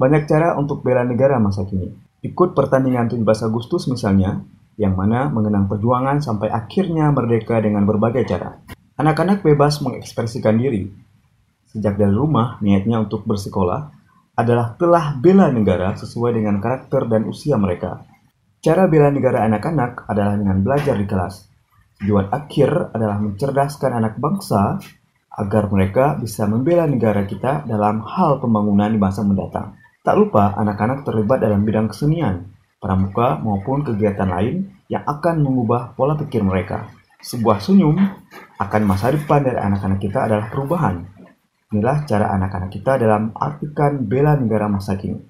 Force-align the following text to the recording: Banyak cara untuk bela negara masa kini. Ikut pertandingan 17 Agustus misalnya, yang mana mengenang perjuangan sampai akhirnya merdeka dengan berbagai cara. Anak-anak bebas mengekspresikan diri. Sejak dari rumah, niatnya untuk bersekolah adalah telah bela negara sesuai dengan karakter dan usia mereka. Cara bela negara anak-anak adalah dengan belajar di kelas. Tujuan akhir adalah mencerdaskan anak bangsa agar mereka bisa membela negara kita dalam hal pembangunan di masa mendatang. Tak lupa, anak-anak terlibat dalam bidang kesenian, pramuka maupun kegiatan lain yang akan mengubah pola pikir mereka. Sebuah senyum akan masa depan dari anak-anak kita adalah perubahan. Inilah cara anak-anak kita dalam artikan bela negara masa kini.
Banyak 0.00 0.24
cara 0.24 0.56
untuk 0.56 0.80
bela 0.80 1.04
negara 1.04 1.36
masa 1.36 1.68
kini. 1.68 1.92
Ikut 2.24 2.56
pertandingan 2.56 3.12
17 3.12 3.20
Agustus 3.44 3.84
misalnya, 3.84 4.40
yang 4.80 4.96
mana 4.96 5.28
mengenang 5.28 5.68
perjuangan 5.68 6.24
sampai 6.24 6.48
akhirnya 6.48 7.12
merdeka 7.12 7.60
dengan 7.60 7.84
berbagai 7.84 8.24
cara. 8.24 8.64
Anak-anak 8.96 9.44
bebas 9.44 9.84
mengekspresikan 9.84 10.56
diri. 10.56 10.88
Sejak 11.68 12.00
dari 12.00 12.16
rumah, 12.16 12.56
niatnya 12.64 13.04
untuk 13.04 13.28
bersekolah 13.28 13.92
adalah 14.40 14.72
telah 14.80 15.20
bela 15.20 15.52
negara 15.52 15.92
sesuai 15.92 16.32
dengan 16.32 16.64
karakter 16.64 17.04
dan 17.04 17.28
usia 17.28 17.60
mereka. 17.60 18.00
Cara 18.64 18.88
bela 18.88 19.12
negara 19.12 19.44
anak-anak 19.44 20.08
adalah 20.08 20.32
dengan 20.40 20.64
belajar 20.64 20.96
di 20.96 21.04
kelas. 21.04 21.44
Tujuan 22.00 22.32
akhir 22.32 22.96
adalah 22.96 23.20
mencerdaskan 23.20 24.00
anak 24.00 24.16
bangsa 24.16 24.80
agar 25.36 25.68
mereka 25.68 26.16
bisa 26.16 26.48
membela 26.48 26.88
negara 26.88 27.28
kita 27.28 27.68
dalam 27.68 28.00
hal 28.00 28.40
pembangunan 28.40 28.88
di 28.88 28.96
masa 28.96 29.20
mendatang. 29.20 29.76
Tak 30.10 30.18
lupa, 30.18 30.58
anak-anak 30.58 31.06
terlibat 31.06 31.38
dalam 31.38 31.62
bidang 31.62 31.86
kesenian, 31.86 32.50
pramuka 32.82 33.38
maupun 33.38 33.86
kegiatan 33.86 34.26
lain 34.26 34.66
yang 34.90 35.06
akan 35.06 35.38
mengubah 35.38 35.94
pola 35.94 36.18
pikir 36.18 36.42
mereka. 36.42 36.90
Sebuah 37.22 37.62
senyum 37.62 37.94
akan 38.58 38.82
masa 38.90 39.14
depan 39.14 39.46
dari 39.46 39.62
anak-anak 39.62 40.02
kita 40.02 40.26
adalah 40.26 40.50
perubahan. 40.50 41.06
Inilah 41.70 42.10
cara 42.10 42.26
anak-anak 42.34 42.74
kita 42.74 42.98
dalam 42.98 43.30
artikan 43.38 44.02
bela 44.02 44.34
negara 44.34 44.66
masa 44.66 44.98
kini. 44.98 45.22